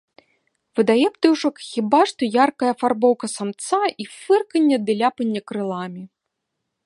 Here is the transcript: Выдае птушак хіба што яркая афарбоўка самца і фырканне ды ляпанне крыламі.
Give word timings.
Выдае 0.77 1.07
птушак 1.17 1.55
хіба 1.71 1.99
што 2.11 2.21
яркая 2.45 2.71
афарбоўка 2.75 3.25
самца 3.35 3.81
і 4.05 4.09
фырканне 4.15 4.77
ды 4.87 4.91
ляпанне 5.03 5.41
крыламі. 5.53 6.03